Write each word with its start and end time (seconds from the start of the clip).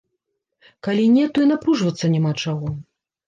Калі 0.87 1.03
не, 1.17 1.25
то 1.35 1.45
і 1.45 1.49
напружвацца 1.51 2.05
няма 2.15 2.33
чаго. 2.47 2.73